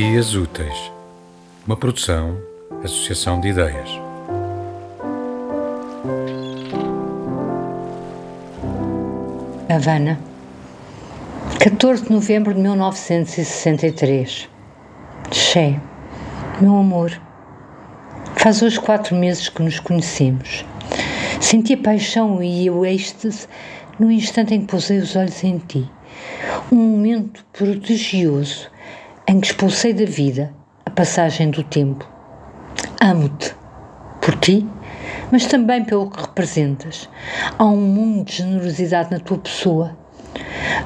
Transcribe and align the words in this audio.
Dias 0.00 0.34
Úteis, 0.34 0.90
uma 1.66 1.76
produção, 1.76 2.40
associação 2.82 3.38
de 3.38 3.48
ideias. 3.48 3.90
Havana, 9.68 10.18
14 11.58 12.04
de 12.04 12.12
novembro 12.12 12.54
de 12.54 12.60
1963. 12.60 14.48
Che, 15.30 15.78
meu 16.62 16.78
amor, 16.78 17.12
faz 18.36 18.62
hoje 18.62 18.80
quatro 18.80 19.14
meses 19.14 19.50
que 19.50 19.62
nos 19.62 19.78
conhecemos. 19.80 20.64
Senti 21.42 21.74
a 21.74 21.76
paixão 21.76 22.42
e 22.42 22.70
o 22.70 22.86
êxtase 22.86 23.46
no 23.98 24.10
instante 24.10 24.54
em 24.54 24.62
que 24.62 24.66
posei 24.68 24.96
os 24.96 25.14
olhos 25.14 25.44
em 25.44 25.58
ti. 25.58 25.86
Um 26.72 26.76
momento 26.76 27.44
prodigioso 27.52 28.70
em 29.30 29.38
que 29.38 29.46
expulsei 29.46 29.92
da 29.92 30.04
vida 30.04 30.52
a 30.84 30.90
passagem 30.90 31.52
do 31.52 31.62
tempo. 31.62 32.04
Amo-te 33.00 33.54
por 34.20 34.34
ti, 34.40 34.66
mas 35.30 35.46
também 35.46 35.84
pelo 35.84 36.10
que 36.10 36.20
representas. 36.20 37.08
Há 37.56 37.64
um 37.64 37.76
mundo 37.76 38.24
de 38.24 38.38
generosidade 38.38 39.12
na 39.12 39.20
tua 39.20 39.38
pessoa. 39.38 39.96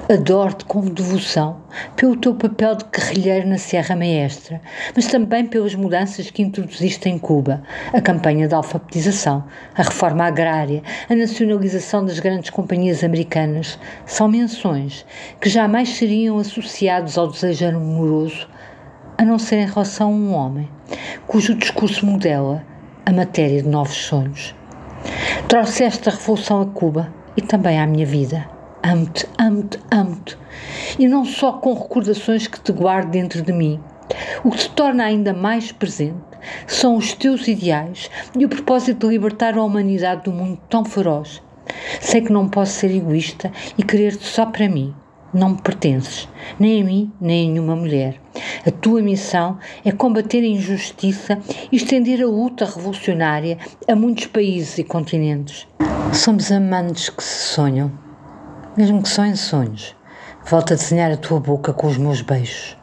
Adoro-te 0.09 0.67
com 0.67 0.83
devoção 0.83 1.63
pelo 1.97 2.17
teu 2.17 2.35
papel 2.35 2.77
de 2.77 2.85
guerrilheiro 2.85 3.49
na 3.49 3.57
Serra 3.57 3.97
Maestra, 3.97 4.61
mas 4.95 5.07
também 5.07 5.47
pelas 5.47 5.75
mudanças 5.75 6.31
que 6.31 6.43
introduziste 6.43 7.09
em 7.09 7.19
Cuba, 7.19 7.63
a 7.93 8.01
campanha 8.01 8.47
de 8.47 8.55
alfabetização, 8.55 9.45
a 9.75 9.83
reforma 9.83 10.25
agrária, 10.25 10.83
a 11.09 11.15
nacionalização 11.15 12.05
das 12.05 12.19
grandes 12.19 12.51
companhias 12.51 13.03
americanas. 13.03 13.79
São 14.05 14.29
menções 14.29 15.07
que 15.41 15.49
jamais 15.49 15.89
seriam 15.91 16.39
associados 16.39 17.17
ao 17.17 17.29
desejo 17.29 17.67
amoroso, 17.67 18.47
a 19.17 19.25
não 19.25 19.39
ser 19.39 19.57
em 19.57 19.67
relação 19.67 20.09
a 20.09 20.15
um 20.15 20.35
homem, 20.35 20.69
cujo 21.27 21.55
discurso 21.55 22.05
modela 22.05 22.63
a 23.07 23.13
matéria 23.13 23.63
de 23.63 23.69
novos 23.69 23.97
sonhos. 23.97 24.55
Trouxeste 25.49 26.09
a 26.09 26.13
revolução 26.13 26.61
a 26.61 26.67
Cuba 26.67 27.13
e 27.37 27.41
também 27.41 27.81
à 27.81 27.87
minha 27.87 28.05
vida 28.05 28.54
amo-te, 28.85 29.27
amo-te, 29.39 29.79
amo-te. 29.91 30.37
E 30.99 31.09
não 31.09 31.25
só 31.25 31.53
com 31.53 31.73
recordações 31.73 32.47
que 32.47 32.61
te 32.61 32.71
guardo 32.71 33.11
dentro 33.11 33.41
de 33.43 33.53
mim. 33.53 33.81
O 34.45 34.51
que 34.51 34.59
te 34.59 34.71
torna 34.71 35.05
ainda 35.05 35.33
mais 35.33 35.73
presente 35.73 36.21
são 36.67 36.97
os 36.97 37.15
teus 37.15 37.49
ideais 37.49 38.11
e 38.39 38.45
o 38.45 38.49
propósito 38.49 39.07
de 39.07 39.15
libertar 39.15 39.57
a 39.57 39.63
humanidade 39.63 40.25
do 40.25 40.33
mundo 40.33 40.61
tão 40.69 40.85
feroz. 40.85 41.43
Sei 41.99 42.21
que 42.21 42.31
não 42.31 42.49
posso 42.49 42.73
ser 42.73 42.95
egoísta 42.95 43.51
e 43.79 43.83
querer-te 43.83 44.25
só 44.25 44.45
para 44.45 44.69
mim. 44.69 44.95
Não 45.33 45.51
me 45.51 45.63
pertences, 45.63 46.29
nem 46.61 46.83
a 46.83 46.85
mim, 46.85 47.13
nem 47.21 47.49
a 47.49 47.53
nenhuma 47.53 47.75
mulher. 47.75 48.21
A 48.67 48.71
tua 48.71 49.03
missão 49.03 49.59
é 49.85 49.91
combater 49.91 50.41
a 50.41 50.47
injustiça 50.47 51.39
e 51.73 51.77
estender 51.77 52.23
a 52.23 52.27
luta 52.27 52.67
revolucionária 52.67 53.59
a 53.89 53.97
muitos 53.97 54.27
países 54.27 54.79
e 54.79 54.85
continentes. 54.85 55.67
Somos 56.13 56.53
amantes 56.53 57.09
que 57.09 57.25
se 57.25 57.55
sonham 57.55 58.04
mesmo 58.77 59.03
que 59.03 59.09
só 59.09 59.25
em 59.25 59.37
sonhos. 59.37 59.95
Volto 60.47 60.73
a 60.73 60.77
desenhar 60.77 61.11
a 61.11 61.17
tua 61.17 61.41
boca 61.41 61.73
com 61.73 61.87
os 61.87 61.97
meus 61.97 62.21
beijos. 62.21 62.77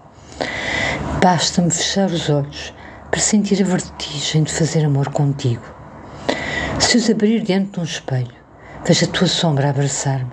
Basta-me 1.22 1.70
fechar 1.70 2.10
os 2.10 2.30
olhos 2.30 2.74
para 3.10 3.20
sentir 3.20 3.62
a 3.62 3.66
vertigem 3.66 4.44
de 4.44 4.52
fazer 4.52 4.86
amor 4.86 5.10
contigo. 5.10 5.64
Se 6.80 6.98
os 6.98 7.10
abrir 7.10 7.44
dentro 7.44 7.74
de 7.74 7.80
um 7.82 7.84
espelho, 7.84 8.34
vejo 8.86 9.06
a 9.06 9.10
tua 9.10 9.28
sombra 9.28 9.70
abraçar-me 9.70 10.32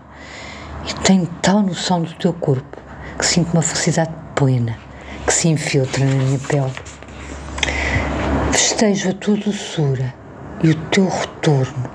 e 0.88 0.94
tenho 1.02 1.26
tal 1.42 1.60
noção 1.60 2.02
do 2.02 2.14
teu 2.14 2.32
corpo 2.32 2.80
que 3.18 3.26
sinto 3.26 3.52
uma 3.52 3.62
felicidade 3.62 4.14
plena 4.34 4.78
que 5.26 5.32
se 5.32 5.48
infiltra 5.48 6.04
na 6.04 6.14
minha 6.14 6.38
pele. 6.38 6.72
Festejo 8.52 9.10
a 9.10 9.12
tua 9.12 9.36
doçura 9.36 10.14
e 10.62 10.70
o 10.70 10.74
teu 10.86 11.08
retorno 11.08 11.90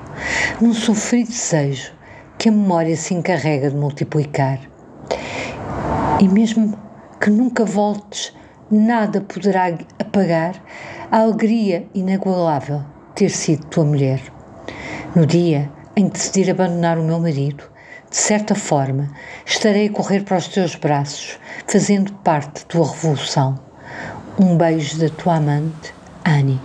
num 0.62 0.74
sofrido 0.74 1.30
desejo 1.30 1.92
que 2.44 2.50
a 2.50 2.52
memória 2.52 2.98
se 2.98 3.14
encarrega 3.14 3.70
de 3.70 3.76
multiplicar. 3.78 4.60
E 6.20 6.28
mesmo 6.28 6.78
que 7.22 7.30
nunca 7.30 7.64
voltes, 7.64 8.36
nada 8.70 9.22
poderá 9.22 9.74
apagar 9.98 10.62
a 11.10 11.20
alegria 11.20 11.88
inagualável 11.94 12.80
de 12.80 13.14
ter 13.16 13.30
sido 13.30 13.66
tua 13.68 13.86
mulher. 13.86 14.22
No 15.16 15.26
dia 15.26 15.72
em 15.96 16.10
que 16.10 16.20
decidir 16.20 16.52
abandonar 16.52 17.00
o 17.00 17.04
meu 17.04 17.18
marido, 17.18 17.64
de 18.10 18.18
certa 18.18 18.56
forma, 18.56 19.10
estarei 19.46 19.88
a 19.88 19.94
correr 19.94 20.26
para 20.26 20.36
os 20.36 20.50
teus 20.50 20.76
braços, 20.76 21.40
fazendo 21.66 22.12
parte 22.26 22.60
da 22.60 22.68
tua 22.68 22.92
revolução. 22.92 23.58
Um 24.38 24.58
beijo 24.58 25.00
da 25.00 25.08
tua 25.08 25.38
amante, 25.38 25.94
Annie. 26.26 26.60